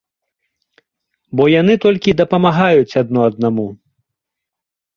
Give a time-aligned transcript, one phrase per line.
[1.41, 3.67] Бо яны толькі дапамагаюць адно аднаму.